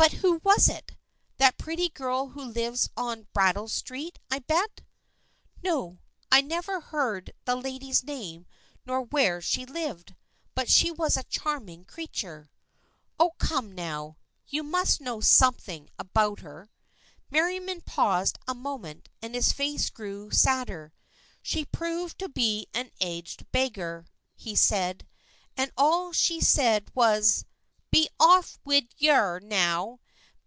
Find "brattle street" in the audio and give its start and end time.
3.34-4.18